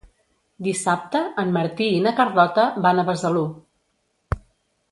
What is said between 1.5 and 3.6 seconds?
Martí i na Carlota van a Besalú.